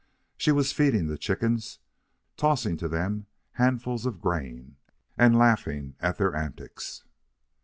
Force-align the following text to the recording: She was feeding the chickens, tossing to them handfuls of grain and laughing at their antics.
She 0.35 0.51
was 0.51 0.71
feeding 0.71 1.05
the 1.05 1.17
chickens, 1.19 1.77
tossing 2.35 2.75
to 2.77 2.87
them 2.87 3.27
handfuls 3.51 4.07
of 4.07 4.19
grain 4.19 4.77
and 5.15 5.37
laughing 5.37 5.93
at 5.99 6.17
their 6.17 6.35
antics. 6.35 7.03